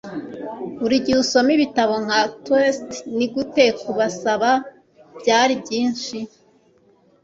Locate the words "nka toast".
2.05-2.87